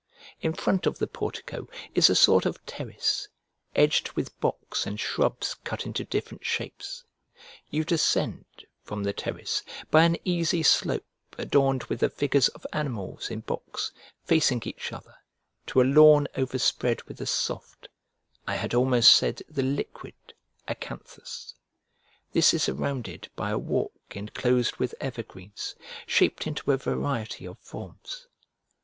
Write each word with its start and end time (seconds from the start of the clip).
In 0.41 0.53
front 0.55 0.87
of 0.87 0.97
the 0.97 1.05
portico 1.05 1.69
is 1.93 2.09
a 2.09 2.15
sort 2.15 2.47
of 2.47 2.65
terrace, 2.65 3.27
edged 3.75 4.13
with 4.13 4.39
box 4.41 4.87
and 4.87 4.99
shrubs 4.99 5.53
cut 5.63 5.85
into 5.85 6.03
different 6.03 6.43
shapes. 6.43 7.03
You 7.69 7.83
descend, 7.83 8.45
from 8.83 9.03
the 9.03 9.13
terrace, 9.13 9.61
by 9.91 10.05
an 10.05 10.17
easy 10.25 10.63
slope 10.63 11.05
adorned 11.37 11.83
with 11.83 11.99
the 11.99 12.09
figures 12.09 12.47
of 12.47 12.65
animals 12.73 13.29
in 13.29 13.41
box, 13.41 13.91
facing 14.25 14.63
each 14.65 14.91
other, 14.91 15.13
to 15.67 15.81
a 15.83 15.83
lawn 15.83 16.27
overspread 16.35 17.03
with 17.03 17.17
the 17.17 17.27
soft, 17.27 17.87
I 18.47 18.55
had 18.55 18.73
almost 18.73 19.13
said 19.13 19.43
the 19.47 19.61
liquid, 19.61 20.15
Acanthus: 20.67 21.53
this 22.33 22.55
is 22.55 22.63
surrounded 22.63 23.29
by 23.35 23.51
a 23.51 23.59
walk 23.59 23.93
enclosed 24.15 24.77
with 24.77 24.95
evergreens, 24.99 25.75
shaped 26.07 26.47
into 26.47 26.71
a 26.71 26.77
variety 26.77 27.45
of 27.45 27.59
forms. 27.59 28.25